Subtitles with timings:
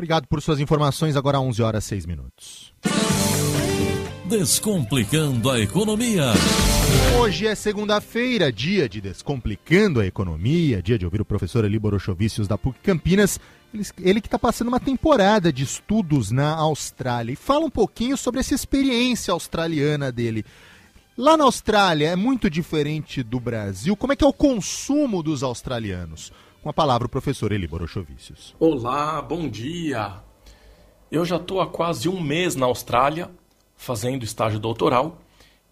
[0.00, 1.14] Obrigado por suas informações.
[1.14, 2.72] Agora 11 horas 6 minutos.
[4.24, 6.24] Descomplicando a economia.
[7.20, 12.48] Hoje é segunda-feira, dia de Descomplicando a Economia, dia de ouvir o professor Eli Borochovicius
[12.48, 13.38] da PUC Campinas,
[13.74, 17.34] ele, ele que está passando uma temporada de estudos na Austrália.
[17.34, 20.46] E fala um pouquinho sobre essa experiência australiana dele.
[21.14, 23.94] Lá na Austrália é muito diferente do Brasil.
[23.94, 26.32] Como é que é o consumo dos australianos?
[26.62, 28.54] Com a palavra o professor Eli Borochovicius.
[28.60, 30.22] Olá, bom dia.
[31.10, 33.30] Eu já estou há quase um mês na Austrália
[33.74, 35.22] fazendo estágio doutoral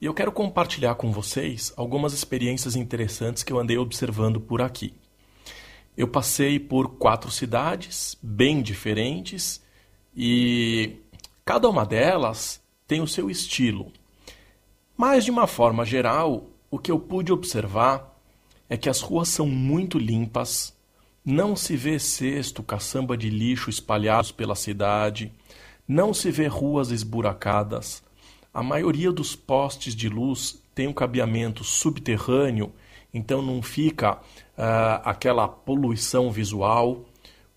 [0.01, 4.95] e eu quero compartilhar com vocês algumas experiências interessantes que eu andei observando por aqui.
[5.95, 9.62] Eu passei por quatro cidades bem diferentes
[10.17, 10.97] e
[11.45, 13.93] cada uma delas tem o seu estilo.
[14.97, 18.19] Mas, de uma forma geral, o que eu pude observar
[18.70, 20.78] é que as ruas são muito limpas,
[21.31, 25.31] não se vê cesto, caçamba de lixo espalhados pela cidade,
[25.87, 28.03] não se vê ruas esburacadas.
[28.53, 32.73] A maioria dos postes de luz tem um cabeamento subterrâneo,
[33.12, 37.05] então não fica uh, aquela poluição visual.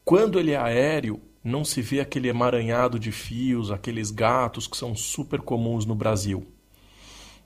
[0.03, 4.94] Quando ele é aéreo, não se vê aquele emaranhado de fios, aqueles gatos que são
[4.94, 6.45] super comuns no Brasil.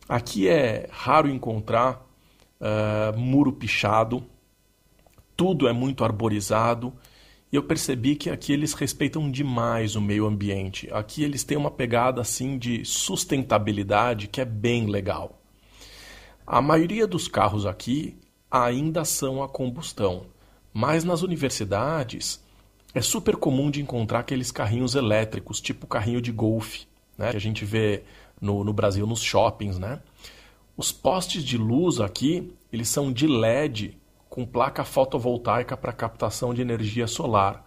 [0.09, 2.03] Aqui é raro encontrar
[2.59, 4.25] uh, muro pichado,
[5.35, 6.93] tudo é muito arborizado
[7.51, 10.89] e eu percebi que aqui eles respeitam demais o meio ambiente.
[10.91, 15.39] Aqui eles têm uma pegada assim de sustentabilidade que é bem legal.
[16.45, 18.17] A maioria dos carros aqui
[18.49, 20.25] ainda são a combustão,
[20.73, 22.43] mas nas universidades
[22.93, 27.41] é super comum de encontrar aqueles carrinhos elétricos, tipo carrinho de golfe, né, que a
[27.41, 28.03] gente vê
[28.39, 30.01] no, no Brasil nos shoppings, né?
[30.77, 33.97] Os postes de luz aqui, eles são de LED
[34.35, 37.65] com placa fotovoltaica para captação de energia solar.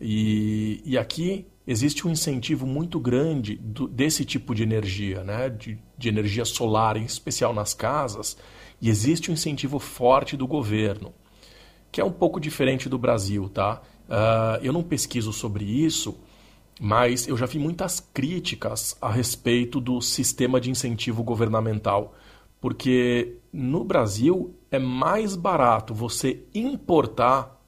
[0.00, 5.48] E, e aqui existe um incentivo muito grande do, desse tipo de energia, né?
[5.48, 8.36] de, de energia solar, em especial nas casas,
[8.82, 11.14] e existe um incentivo forte do governo,
[11.92, 13.48] que é um pouco diferente do Brasil.
[13.48, 13.80] Tá?
[14.08, 16.18] Uh, eu não pesquiso sobre isso,
[16.80, 22.12] mas eu já vi muitas críticas a respeito do sistema de incentivo governamental,
[22.66, 27.62] porque no Brasil é mais barato você importar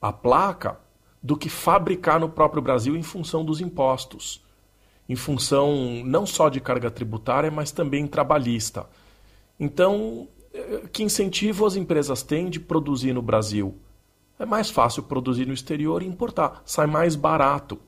[0.00, 0.80] a placa
[1.22, 4.42] do que fabricar no próprio Brasil em função dos impostos,
[5.06, 8.86] em função não só de carga tributária, mas também trabalhista.
[9.58, 13.74] Então, eh, que incentivo as empresas têm de produzir no Brasil?
[14.38, 17.78] É mais fácil produzir no exterior e importar, sai mais barato.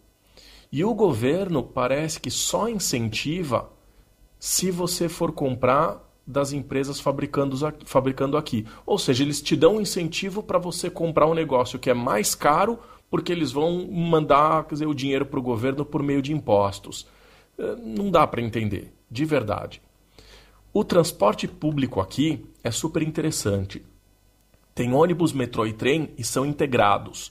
[0.70, 3.70] E o governo parece que só incentiva
[4.38, 8.66] se você for comprar das empresas fabricando, fabricando aqui.
[8.86, 12.34] Ou seja, eles te dão um incentivo para você comprar um negócio que é mais
[12.34, 12.78] caro,
[13.10, 17.06] porque eles vão mandar dizer, o dinheiro para o governo por meio de impostos.
[17.58, 19.82] Eh, não dá para entender, de verdade.
[20.72, 23.84] O transporte público aqui é super interessante.
[24.74, 27.30] Tem ônibus, metrô e trem e são integrados.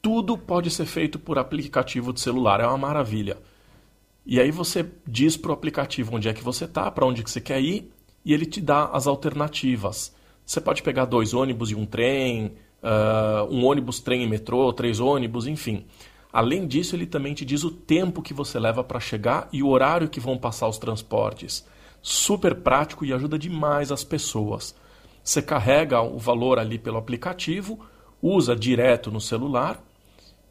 [0.00, 3.36] Tudo pode ser feito por aplicativo de celular, é uma maravilha.
[4.24, 7.30] E aí você diz para o aplicativo onde é que você está, para onde que
[7.30, 7.92] você quer ir,
[8.24, 10.14] e ele te dá as alternativas.
[10.44, 12.52] Você pode pegar dois ônibus e um trem,
[12.82, 15.84] uh, um ônibus, trem e metrô, três ônibus, enfim.
[16.32, 19.68] Além disso, ele também te diz o tempo que você leva para chegar e o
[19.68, 21.66] horário que vão passar os transportes.
[22.00, 24.74] Super prático e ajuda demais as pessoas.
[25.22, 27.78] Você carrega o valor ali pelo aplicativo,
[28.20, 29.82] usa direto no celular.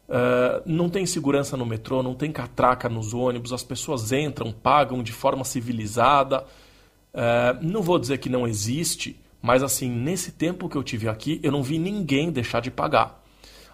[0.08, 5.02] Uh, não tem segurança no metrô, não tem catraca nos ônibus, as pessoas entram, pagam
[5.02, 6.44] de forma civilizada.
[7.14, 11.40] É, não vou dizer que não existe, mas assim, nesse tempo que eu tive aqui,
[11.42, 13.22] eu não vi ninguém deixar de pagar.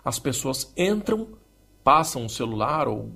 [0.04, 1.28] As pessoas entram,
[1.84, 3.12] passam o celular ou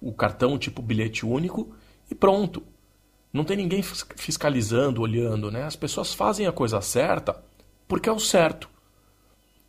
[0.00, 1.74] o cartão tipo bilhete único
[2.10, 2.62] e pronto.
[3.32, 3.82] Não tem ninguém
[4.16, 5.62] fiscalizando, olhando, né?
[5.62, 7.42] As pessoas fazem a coisa certa
[7.86, 8.68] porque é o certo.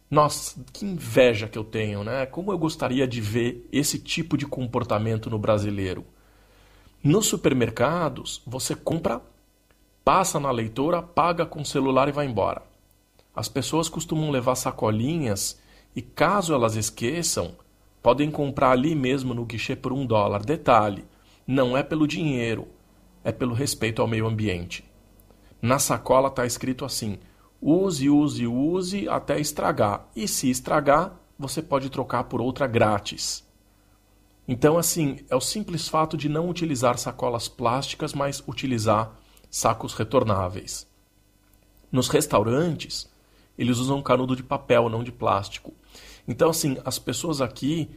[0.09, 2.25] Nossa, que inveja que eu tenho, né?
[2.25, 6.05] Como eu gostaria de ver esse tipo de comportamento no brasileiro.
[7.03, 9.21] Nos supermercados, você compra
[10.03, 12.61] passa na leitora, paga com o celular e vai embora.
[13.35, 15.59] As pessoas costumam levar sacolinhas
[15.95, 17.55] e, caso elas esqueçam,
[18.01, 20.43] podem comprar ali mesmo no guichê por um dólar.
[20.43, 21.05] Detalhe:
[21.47, 22.67] não é pelo dinheiro,
[23.23, 24.83] é pelo respeito ao meio ambiente.
[25.61, 27.17] Na sacola está escrito assim:
[27.61, 30.07] use, use, use até estragar.
[30.15, 33.43] E se estragar, você pode trocar por outra grátis.
[34.45, 39.17] Então, assim, é o simples fato de não utilizar sacolas plásticas, mas utilizar
[39.53, 40.87] sacos retornáveis.
[41.91, 43.07] Nos restaurantes,
[43.55, 45.75] eles usam canudo de papel, não de plástico.
[46.27, 47.87] Então, assim, as pessoas aqui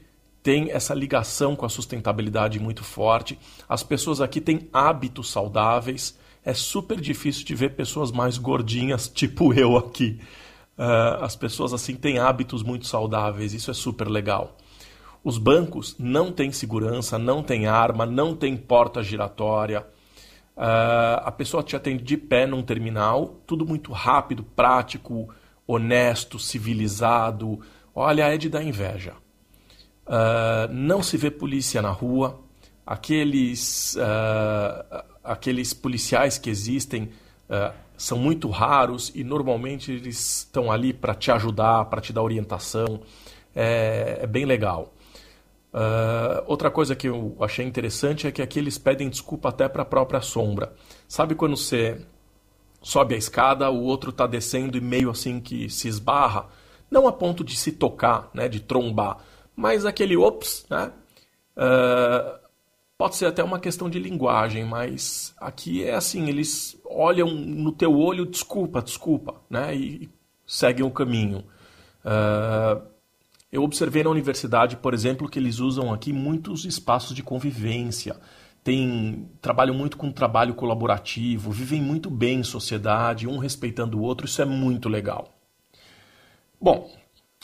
[0.43, 3.39] tem essa ligação com a sustentabilidade muito forte.
[3.67, 6.19] As pessoas aqui têm hábitos saudáveis.
[6.45, 10.21] É super difícil de ver pessoas mais gordinhas, tipo eu aqui.
[10.77, 14.59] Uh, as pessoas assim têm hábitos muito saudáveis, isso é super legal.
[15.25, 19.87] Os bancos não têm segurança, não têm arma, não têm porta giratória.
[20.57, 25.29] Uh, a pessoa te atende de pé num terminal, tudo muito rápido, prático,
[25.67, 27.61] honesto, civilizado.
[27.95, 29.13] Olha, é de dar inveja.
[30.07, 32.41] Uh, não se vê polícia na rua.
[32.87, 37.11] Aqueles, uh, aqueles policiais que existem
[37.97, 43.01] são muito raros e normalmente eles estão ali para te ajudar, para te dar orientação.
[43.55, 44.93] É, é bem legal.
[45.77, 49.83] Uh, outra coisa que eu achei interessante é que aqui eles pedem desculpa até para
[49.83, 50.73] a própria sombra.
[51.07, 52.01] Sabe quando você
[52.81, 56.49] sobe a escada, o outro está descendo e meio assim que se esbarra?
[56.91, 59.19] Não a ponto de se tocar, né, de trombar,
[59.55, 60.93] mas aquele ops, né?
[61.59, 62.39] Uh,
[62.97, 67.99] pode ser até uma questão de linguagem, mas aqui é assim, eles olham no teu
[67.99, 69.77] olho, desculpa, desculpa, né?
[69.77, 70.09] E,
[70.47, 71.45] seguem o caminho.
[72.03, 72.96] Uh,
[73.51, 78.17] eu observei na universidade, por exemplo, que eles usam aqui muitos espaços de convivência,
[78.63, 84.27] tem, trabalham muito com trabalho colaborativo, vivem muito bem em sociedade, um respeitando o outro,
[84.27, 85.33] isso é muito legal.
[86.61, 86.91] Bom,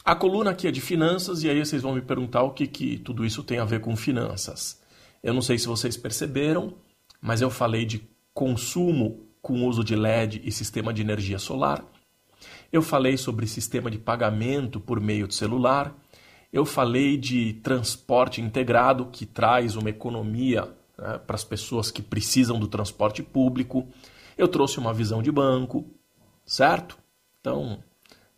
[0.05, 2.99] a coluna aqui é de finanças e aí vocês vão me perguntar o que, que
[2.99, 4.83] tudo isso tem a ver com finanças.
[5.23, 6.75] Eu não sei se vocês perceberam,
[7.21, 8.03] mas eu falei de
[8.35, 11.85] consumo com uso de LED e sistema de energia solar.
[12.73, 15.95] Eu falei sobre sistema de pagamento por meio de celular.
[16.51, 22.59] Eu falei de transporte integrado, que traz uma economia né, para as pessoas que precisam
[22.59, 23.87] do transporte público.
[24.39, 25.85] Eu trouxe uma visão de banco,
[26.47, 26.99] certo?
[27.41, 27.79] Então,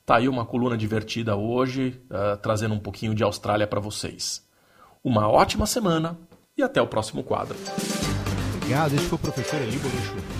[0.04, 4.44] tá aí uma coluna divertida hoje, uh, trazendo um pouquinho de Austrália para vocês.
[5.02, 6.18] Uma ótima semana
[6.56, 7.56] e até o próximo quadro.
[8.56, 9.94] Obrigado, esse foi o professor Elíbaro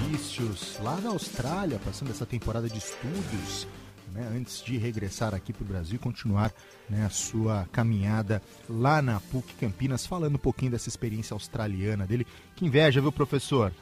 [0.09, 3.69] Vícios, lá na Austrália, passando essa temporada de estudos
[4.13, 6.53] né, antes de regressar aqui para o Brasil e continuar
[6.89, 12.27] né, a sua caminhada lá na PUC Campinas, falando um pouquinho dessa experiência australiana dele.
[12.55, 13.73] Que inveja, viu, professor?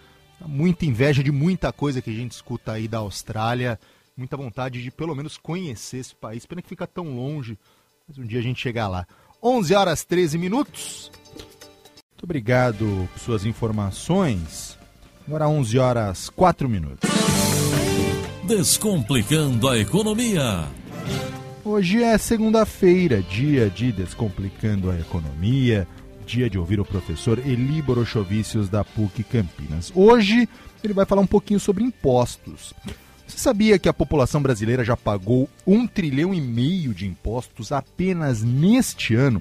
[0.41, 3.79] Muita inveja de muita coisa que a gente escuta aí da Austrália,
[4.17, 6.47] muita vontade de pelo menos conhecer esse país.
[6.47, 7.59] Pena que fica tão longe,
[8.09, 9.07] mas um dia a gente chegar lá.
[9.43, 11.11] 11 horas 13 minutos.
[12.13, 14.79] Muito obrigado por suas informações.
[15.27, 17.22] Agora 11 horas 4 minutos.
[18.55, 20.67] Descomplicando a Economia.
[21.65, 25.89] Hoje é segunda-feira, dia de Descomplicando a Economia,
[26.27, 29.91] dia de ouvir o professor Eli Borochovicius da PUC Campinas.
[29.95, 30.47] Hoje
[30.85, 32.75] ele vai falar um pouquinho sobre impostos.
[33.27, 38.43] Você sabia que a população brasileira já pagou um trilhão e meio de impostos apenas
[38.43, 39.41] neste ano?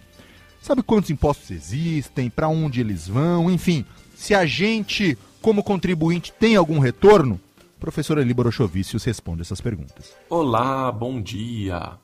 [0.62, 3.84] Sabe quantos impostos existem, para onde eles vão, enfim,
[4.16, 7.42] se a gente, como contribuinte, tem algum retorno?
[7.82, 10.16] Professor Eli Borochovicius responde essas perguntas.
[10.30, 11.98] Olá, bom dia.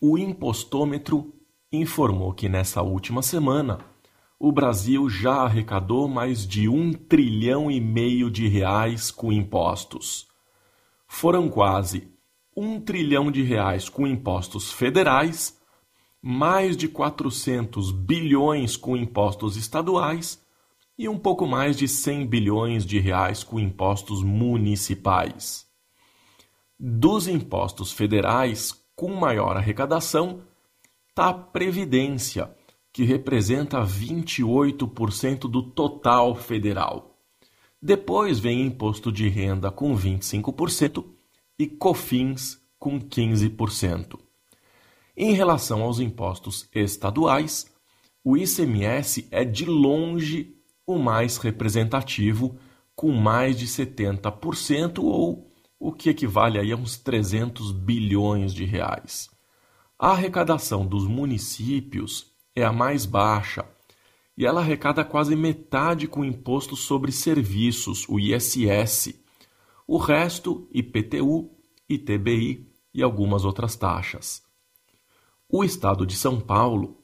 [0.00, 1.34] O impostômetro
[1.70, 3.78] informou que nessa última semana
[4.40, 10.26] o Brasil já arrecadou mais de um trilhão e meio de reais com impostos.
[11.06, 12.08] Foram quase
[12.56, 15.60] um trilhão de reais com impostos federais,
[16.22, 20.42] mais de 400 bilhões com impostos estaduais
[20.98, 25.64] e um pouco mais de 100 bilhões de reais com impostos municipais.
[26.78, 30.42] Dos impostos federais com maior arrecadação
[31.08, 32.52] está a Previdência,
[32.92, 37.16] que representa 28% do total federal.
[37.80, 41.04] Depois vem imposto de renda com 25%
[41.56, 44.18] e COFINS com 15%.
[45.16, 47.72] Em relação aos impostos estaduais,
[48.24, 50.57] o ICMS é de longe
[50.88, 52.58] o mais representativo,
[52.96, 59.28] com mais de 70%, ou o que equivale aí a uns 300 bilhões de reais.
[59.98, 63.66] A arrecadação dos municípios é a mais baixa
[64.34, 69.14] e ela arrecada quase metade com imposto sobre serviços, o ISS.
[69.86, 71.50] O resto, IPTU,
[71.86, 74.42] ITBI e algumas outras taxas.
[75.50, 76.96] O estado de São Paulo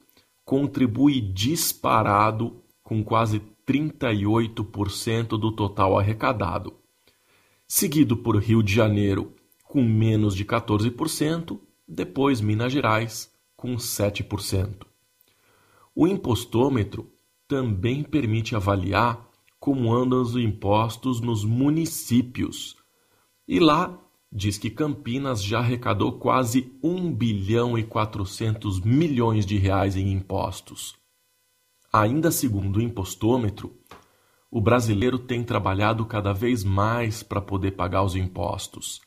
[0.43, 6.73] contribui disparado com quase 38% do total arrecadado,
[7.67, 14.85] seguido por Rio de Janeiro, com menos de 14%, depois Minas Gerais, com 7%.
[15.95, 17.11] O impostômetro
[17.47, 19.29] também permite avaliar
[19.59, 22.75] como andam os impostos nos municípios.
[23.47, 23.99] E lá
[24.31, 30.95] diz que Campinas já arrecadou quase 1 bilhão e 400 milhões de reais em impostos.
[31.97, 33.73] Ainda segundo o impostômetro,
[34.51, 38.99] o brasileiro tem trabalhado cada vez mais para poder pagar os impostos.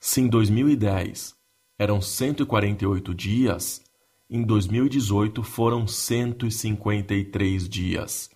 [0.00, 1.36] Se em 2010
[1.78, 3.84] eram 148 dias,
[4.28, 8.28] em 2018 foram 153 dias.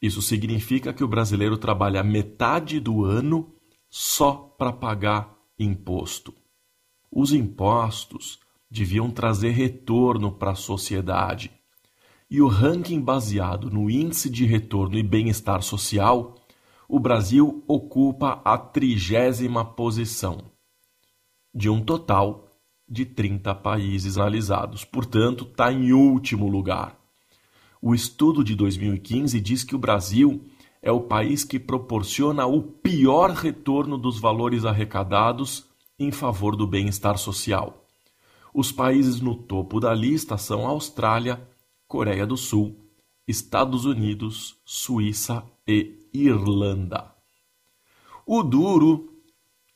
[0.00, 3.52] Isso significa que o brasileiro trabalha metade do ano
[3.88, 6.32] só para pagar imposto.
[7.10, 8.38] Os impostos
[8.70, 11.50] deviam trazer retorno para a sociedade
[12.30, 16.36] e o ranking baseado no Índice de Retorno e Bem-Estar Social,
[16.88, 20.38] o Brasil ocupa a trigésima posição,
[21.52, 22.48] de um total
[22.88, 24.84] de 30 países analisados.
[24.84, 26.98] Portanto, está em último lugar.
[27.82, 30.44] O estudo de 2015 diz que o Brasil
[30.82, 35.66] é o país que proporciona o pior retorno dos valores arrecadados
[35.98, 37.84] em favor do bem-estar social.
[38.52, 41.40] Os países no topo da lista são Austrália,
[41.90, 42.88] Coreia do Sul,
[43.26, 47.12] Estados Unidos, Suíça e Irlanda.
[48.24, 49.20] O duro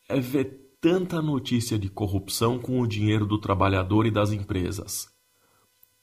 [0.09, 5.09] é ver tanta notícia de corrupção com o dinheiro do trabalhador e das empresas.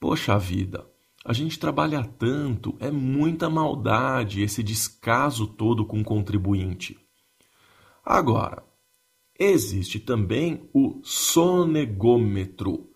[0.01, 0.86] Poxa vida,
[1.24, 7.00] a gente trabalha tanto, é muita maldade esse descaso todo com o contribuinte.
[8.03, 8.65] Agora,
[9.39, 12.90] existe também o sonegômetro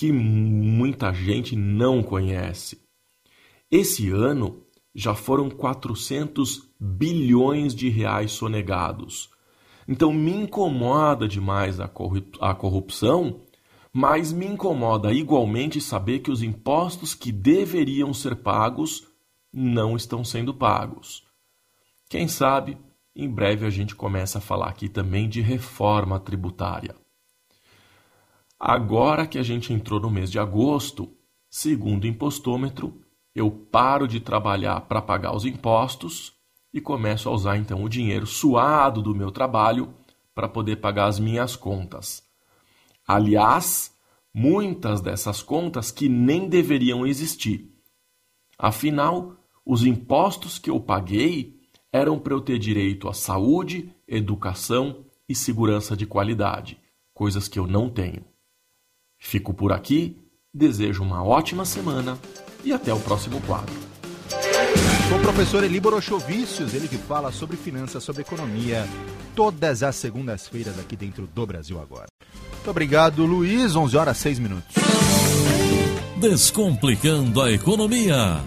[0.00, 2.80] que muita gente não conhece.
[3.70, 4.64] Esse ano
[4.94, 9.28] já foram 400 bilhões de reais sonegados.
[9.86, 11.86] Então me incomoda demais a
[12.54, 13.42] corrupção,
[13.92, 19.06] mas me incomoda igualmente saber que os impostos que deveriam ser pagos
[19.52, 21.26] não estão sendo pagos.
[22.08, 22.78] Quem sabe,
[23.14, 26.94] em breve a gente começa a falar aqui também de reforma tributária.
[28.60, 31.10] Agora que a gente entrou no mês de agosto,
[31.48, 33.00] segundo o impostômetro,
[33.34, 36.34] eu paro de trabalhar para pagar os impostos
[36.70, 39.94] e começo a usar então o dinheiro suado do meu trabalho
[40.34, 42.22] para poder pagar as minhas contas.
[43.08, 43.96] Aliás,
[44.32, 47.74] muitas dessas contas que nem deveriam existir.
[48.58, 51.58] Afinal, os impostos que eu paguei
[51.90, 56.78] eram para eu ter direito à saúde, educação e segurança de qualidade,
[57.14, 58.29] coisas que eu não tenho.
[59.22, 60.16] Fico por aqui,
[60.52, 62.18] desejo uma ótima semana
[62.64, 63.72] e até o próximo quadro.
[65.10, 68.88] Com o professor Eli Borochovicius, ele que fala sobre finanças, sobre economia,
[69.36, 72.06] todas as segundas-feiras aqui dentro do Brasil Agora.
[72.50, 73.76] Muito obrigado, Luiz.
[73.76, 74.74] 11 horas 6 minutos.
[76.16, 78.40] Descomplicando a economia.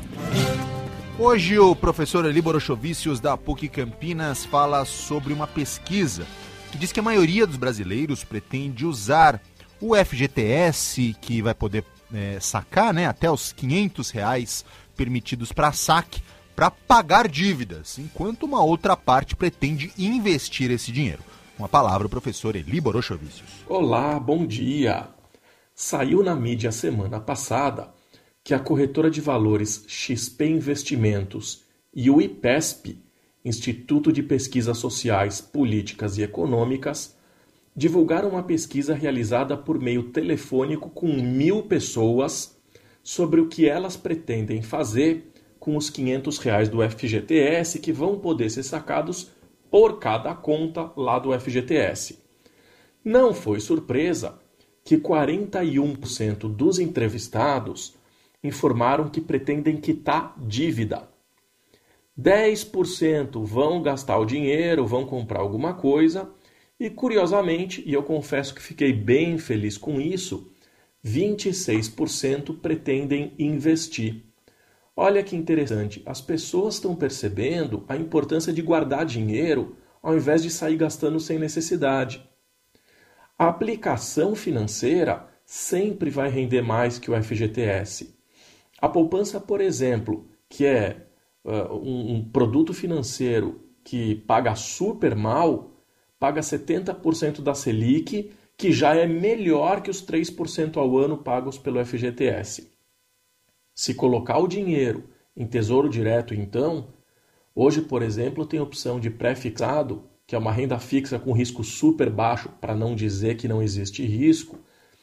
[1.19, 6.25] Hoje o professor Eli Borochovicius da PUC Campinas fala sobre uma pesquisa
[6.73, 9.39] que diz que a maioria dos brasileiros pretende usar
[9.85, 14.63] o FGTS, que vai poder é, sacar né, até os 500 reais
[14.95, 16.23] permitidos para saque,
[16.55, 21.21] para pagar dívidas, enquanto uma outra parte pretende investir esse dinheiro.
[21.59, 23.65] Uma palavra, o professor Eli Borochovicius.
[23.67, 25.09] Olá, bom dia!
[25.75, 27.93] Saiu na mídia semana passada
[28.41, 31.63] que a corretora de valores XP Investimentos
[31.93, 33.03] e o IPESP,
[33.43, 37.17] Instituto de Pesquisas Sociais, Políticas e Econômicas,
[37.75, 42.57] divulgaram uma pesquisa realizada por meio telefônico com mil pessoas
[43.01, 48.49] sobre o que elas pretendem fazer com os 500 reais do FGTS que vão poder
[48.49, 49.31] ser sacados
[49.71, 52.19] por cada conta lá do FGTS.
[53.03, 54.37] Não foi surpresa
[54.83, 57.95] que 41% dos entrevistados
[58.43, 61.07] informaram que pretendem quitar dívida.
[62.19, 66.29] 10% vão gastar o dinheiro, vão comprar alguma coisa
[66.79, 70.51] e curiosamente, e eu confesso que fiquei bem feliz com isso,
[71.05, 74.23] 26% pretendem investir.
[74.95, 80.49] Olha que interessante, as pessoas estão percebendo a importância de guardar dinheiro ao invés de
[80.49, 82.23] sair gastando sem necessidade.
[83.37, 88.15] A aplicação financeira sempre vai render mais que o FGTS.
[88.79, 91.07] A poupança, por exemplo, que é
[91.43, 95.72] uh, um, um produto financeiro que paga super mal,
[96.23, 101.85] paga 70% da Selic, que já é melhor que os 3% ao ano pagos pelo
[101.85, 102.71] FGTS.
[103.75, 106.93] Se colocar o dinheiro em tesouro direto, então,
[107.53, 112.09] hoje, por exemplo, tem opção de pré-fixado, que é uma renda fixa com risco super
[112.09, 114.57] baixo, para não dizer que não existe risco,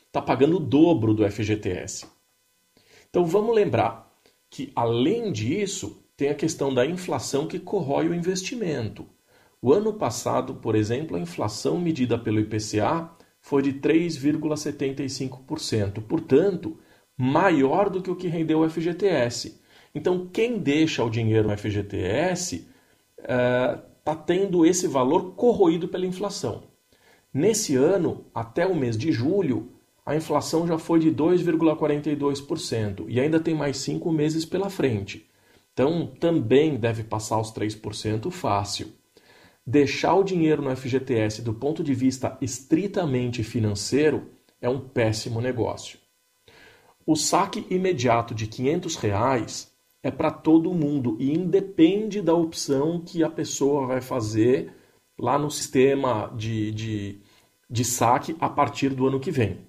[0.07, 2.07] está pagando o dobro do FGTS.
[3.11, 4.11] Então vamos lembrar
[4.49, 9.07] que, além disso, tem a questão da inflação que corrói o investimento.
[9.63, 13.11] O ano passado, por exemplo, a inflação medida pelo IPCA
[13.43, 16.79] foi de 3,75%, portanto,
[17.17, 19.61] maior do que o que rendeu o FGTS.
[19.95, 22.67] Então, quem deixa o dinheiro no FGTS
[23.19, 26.63] está é, tendo esse valor corroído pela inflação.
[27.33, 29.73] Nesse ano, até o mês de julho,
[30.07, 35.29] a inflação já foi de 2,42% e ainda tem mais cinco meses pela frente.
[35.73, 38.99] Então, também deve passar os 3% fácil.
[39.67, 45.99] Deixar o dinheiro no FGTS do ponto de vista estritamente financeiro é um péssimo negócio.
[47.07, 53.23] O saque imediato de 500 reais é para todo mundo e independe da opção que
[53.23, 54.73] a pessoa vai fazer
[55.19, 57.21] lá no sistema de, de,
[57.69, 59.67] de saque a partir do ano que vem.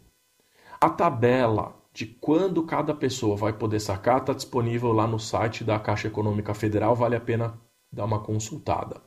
[0.80, 5.78] A tabela de quando cada pessoa vai poder sacar está disponível lá no site da
[5.78, 7.60] Caixa Econômica Federal, vale a pena
[7.92, 9.02] dar uma consultada.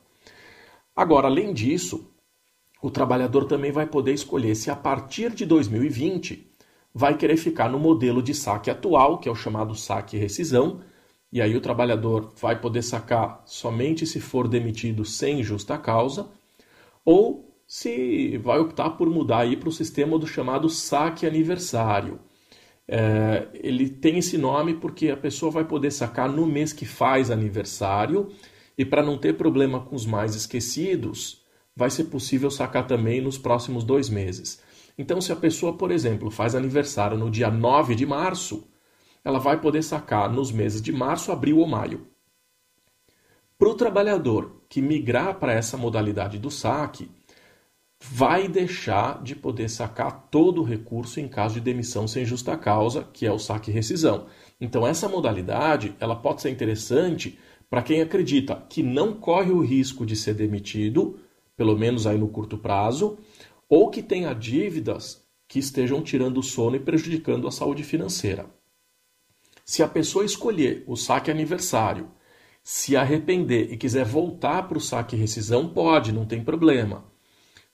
[0.95, 2.11] Agora, além disso,
[2.81, 6.51] o trabalhador também vai poder escolher se a partir de 2020
[6.95, 10.81] vai querer ficar no modelo de saque atual, que é o chamado saque rescisão,
[11.33, 16.29] e aí o trabalhador vai poder sacar somente se for demitido sem justa causa,
[17.05, 22.21] ou se vai optar por mudar aí para o sistema do chamado saque aniversário.
[22.87, 27.31] É, ele tem esse nome porque a pessoa vai poder sacar no mês que faz
[27.31, 28.31] aniversário
[28.77, 31.43] e para não ter problema com os mais esquecidos,
[31.77, 34.61] vai ser possível sacar também nos próximos dois meses.
[34.97, 38.69] Então, se a pessoa, por exemplo, faz aniversário no dia 9 de março,
[39.25, 42.07] ela vai poder sacar nos meses de março, abril ou maio.
[43.59, 47.11] Para o trabalhador que migrar para essa modalidade do saque,
[48.01, 53.09] vai deixar de poder sacar todo o recurso em caso de demissão sem justa causa,
[53.13, 54.27] que é o saque rescisão.
[54.61, 57.39] Então essa modalidade, ela pode ser interessante
[57.75, 61.19] para quem acredita que não corre o risco de ser demitido,
[61.57, 63.19] pelo menos aí no curto prazo,
[63.69, 68.47] ou que tenha dívidas que estejam tirando o sono e prejudicando a saúde financeira.
[69.65, 72.07] Se a pessoa escolher o saque aniversário,
[72.63, 77.13] se arrepender e quiser voltar para o saque rescisão, pode, não tem problema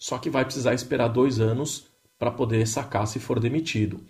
[0.00, 4.00] só que vai precisar esperar dois anos para poder sacar se for demitido.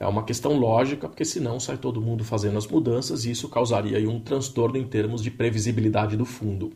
[0.00, 4.08] É uma questão lógica, porque senão sai todo mundo fazendo as mudanças e isso causaria
[4.08, 6.72] um transtorno em termos de previsibilidade do fundo.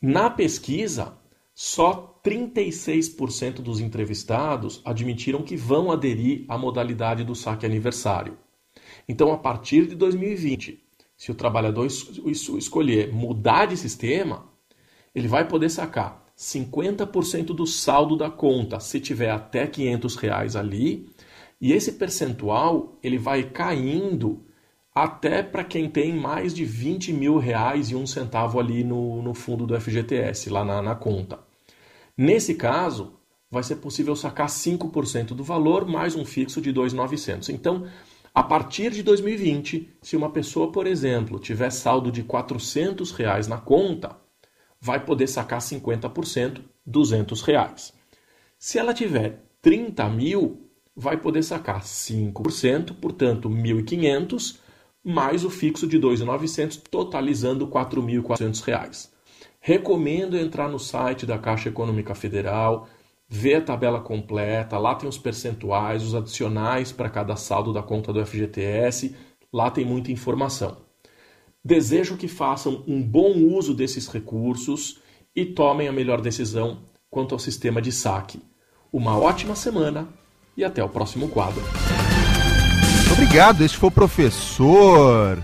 [0.00, 1.18] Na pesquisa,
[1.52, 8.38] só 36% dos entrevistados admitiram que vão aderir à modalidade do saque aniversário.
[9.08, 10.80] Então, a partir de 2020,
[11.16, 14.46] se o trabalhador escolher mudar de sistema,
[15.12, 21.10] ele vai poder sacar 50% do saldo da conta, se tiver até 500 reais ali,
[21.62, 24.44] e esse percentual ele vai caindo
[24.92, 29.32] até para quem tem mais de 20 mil reais e um centavo ali no, no
[29.32, 31.38] fundo do FGTS, lá na, na conta.
[32.18, 33.14] Nesse caso,
[33.48, 37.50] vai ser possível sacar 5% do valor mais um fixo de 2.900.
[37.50, 37.86] Então,
[38.34, 43.58] a partir de 2020, se uma pessoa, por exemplo, tiver saldo de 400 reais na
[43.58, 44.16] conta,
[44.80, 47.92] vai poder sacar 50%, 200 reais.
[48.58, 54.58] Se ela tiver 30 mil, vai poder sacar 5%, portanto 1.500,
[55.02, 59.12] mais o fixo de 2.900, totalizando 4.400 reais.
[59.60, 62.88] Recomendo entrar no site da Caixa Econômica Federal,
[63.28, 68.12] ver a tabela completa, lá tem os percentuais, os adicionais para cada saldo da conta
[68.12, 69.16] do FGTS,
[69.52, 70.76] lá tem muita informação.
[71.64, 75.00] Desejo que façam um bom uso desses recursos
[75.34, 78.42] e tomem a melhor decisão quanto ao sistema de saque.
[78.92, 80.08] Uma ótima semana
[80.56, 81.62] e até o próximo quadro.
[83.12, 85.42] Obrigado, este foi o professor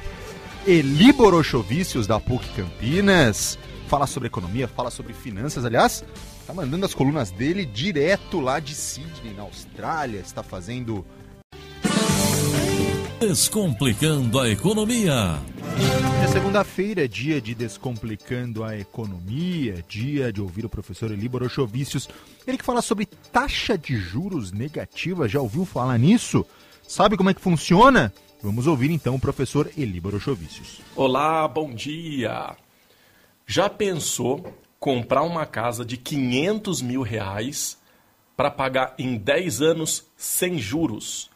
[0.67, 3.59] Eli Borochovicius da PUC Campinas.
[3.87, 5.65] Fala sobre economia, fala sobre finanças.
[5.65, 6.05] Aliás,
[6.47, 10.21] tá mandando as colunas dele direto lá de Sydney, na Austrália.
[10.21, 11.05] Está fazendo.
[13.19, 15.39] Descomplicando a economia.
[16.23, 22.09] É segunda-feira, dia de Descomplicando a Economia, dia de ouvir o professor Eli Borochovicius,
[22.47, 25.29] ele que fala sobre taxa de juros negativa.
[25.29, 26.45] Já ouviu falar nisso?
[26.87, 28.13] Sabe como é que funciona?
[28.43, 30.81] Vamos ouvir então o professor Eli Borochovicius.
[30.97, 32.57] Olá, bom dia!
[33.47, 37.79] Já pensou comprar uma casa de 500 mil reais
[38.37, 41.31] para pagar em 10 anos sem juros?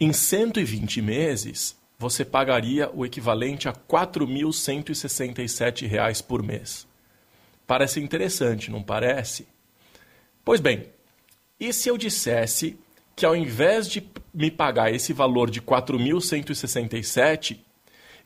[0.00, 6.86] Em 120 meses, você pagaria o equivalente a R$ 4.167 por mês.
[7.66, 9.48] Parece interessante, não parece?
[10.44, 10.86] Pois bem,
[11.58, 12.78] e se eu dissesse
[13.16, 17.58] que ao invés de me pagar esse valor de 4.167,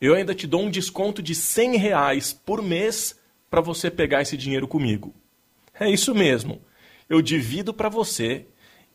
[0.00, 4.36] eu ainda te dou um desconto de 100 reais por mês para você pegar esse
[4.36, 5.14] dinheiro comigo?
[5.78, 6.60] É isso mesmo.
[7.08, 8.46] Eu divido para você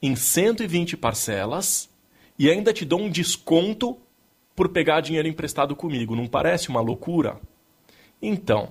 [0.02, 1.90] em 120 parcelas
[2.38, 3.98] e ainda te dou um desconto
[4.56, 6.16] por pegar dinheiro emprestado comigo.
[6.16, 7.40] Não parece uma loucura?
[8.22, 8.70] Então,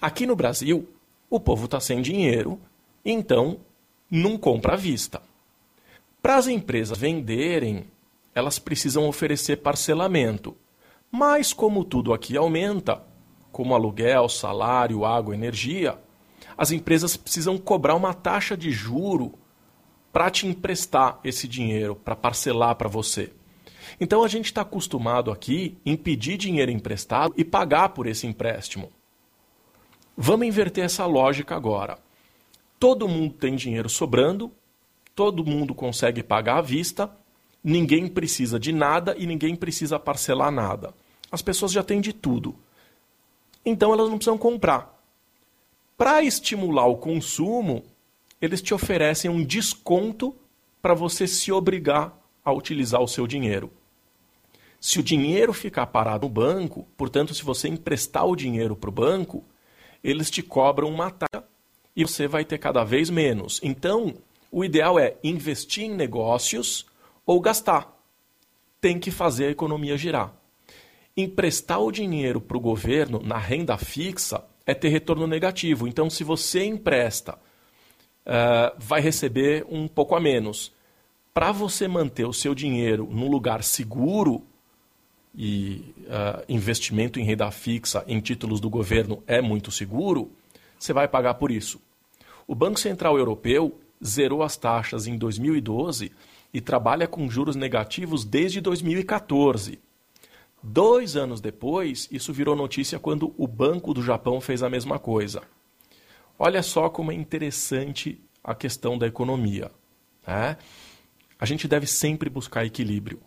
[0.00, 0.88] Aqui no Brasil,
[1.28, 2.58] o povo está sem dinheiro,
[3.04, 3.58] então
[4.10, 5.20] não compra à vista.
[6.22, 7.84] Para as empresas venderem,
[8.34, 10.56] elas precisam oferecer parcelamento.
[11.10, 13.02] Mas como tudo aqui aumenta,
[13.50, 15.98] como aluguel, salário, água, energia,
[16.56, 19.34] as empresas precisam cobrar uma taxa de juro
[20.18, 23.32] para te emprestar esse dinheiro, para parcelar para você.
[24.00, 28.90] Então a gente está acostumado aqui em pedir dinheiro emprestado e pagar por esse empréstimo.
[30.16, 32.00] Vamos inverter essa lógica agora.
[32.80, 34.50] Todo mundo tem dinheiro sobrando,
[35.14, 37.08] todo mundo consegue pagar à vista,
[37.62, 40.92] ninguém precisa de nada e ninguém precisa parcelar nada.
[41.30, 42.56] As pessoas já têm de tudo.
[43.64, 45.00] Então elas não precisam comprar.
[45.96, 47.84] Para estimular o consumo,
[48.40, 50.34] eles te oferecem um desconto
[50.80, 53.70] para você se obrigar a utilizar o seu dinheiro.
[54.80, 58.92] Se o dinheiro ficar parado no banco, portanto, se você emprestar o dinheiro para o
[58.92, 59.44] banco,
[60.02, 61.44] eles te cobram uma taxa
[61.96, 63.60] e você vai ter cada vez menos.
[63.62, 64.14] Então,
[64.52, 66.86] o ideal é investir em negócios
[67.26, 67.92] ou gastar.
[68.80, 70.32] Tem que fazer a economia girar.
[71.16, 75.88] Emprestar o dinheiro para o governo na renda fixa é ter retorno negativo.
[75.88, 77.36] Então, se você empresta,
[78.28, 80.72] uh, vai receber um pouco a menos.
[81.32, 84.44] Para você manter o seu dinheiro num lugar seguro,
[85.34, 90.30] e uh, investimento em renda fixa em títulos do governo é muito seguro,
[90.78, 91.80] você vai pagar por isso.
[92.46, 96.10] O Banco Central Europeu zerou as taxas em 2012
[96.52, 99.78] e trabalha com juros negativos desde 2014.
[100.60, 105.42] Dois anos depois, isso virou notícia quando o Banco do Japão fez a mesma coisa.
[106.38, 109.70] Olha só como é interessante a questão da economia.
[110.26, 110.56] Né?
[111.38, 113.20] A gente deve sempre buscar equilíbrio.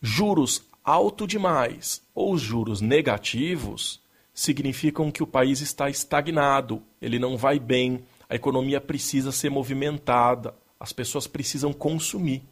[0.00, 4.02] Juros alto demais ou juros negativos
[4.34, 10.54] significam que o país está estagnado, ele não vai bem, a economia precisa ser movimentada,
[10.78, 12.42] as pessoas precisam consumir.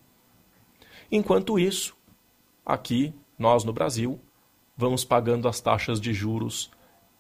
[1.11, 1.94] Enquanto isso,
[2.64, 4.18] aqui, nós no Brasil,
[4.76, 6.70] vamos pagando as taxas de juros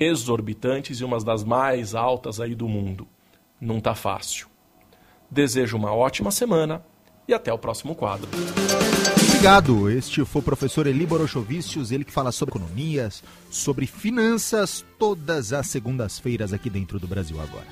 [0.02, 3.06] exorbitantes e umas das mais altas aí do mundo.
[3.60, 4.48] Não está fácil.
[5.30, 6.84] Desejo uma ótima semana
[7.26, 8.28] e até o próximo quadro.
[9.28, 9.90] Obrigado.
[9.90, 15.68] Este foi o professor Eli Borochovicius, ele que fala sobre economias, sobre finanças, todas as
[15.68, 17.66] segundas-feiras aqui dentro do Brasil agora.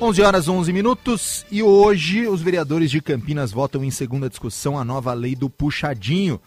[0.00, 4.84] 11 horas 11 minutos e hoje os vereadores de Campinas votam em segunda discussão a
[4.84, 6.40] nova lei do puxadinho.